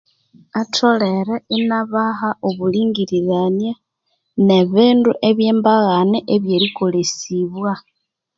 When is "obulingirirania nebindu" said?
2.47-5.11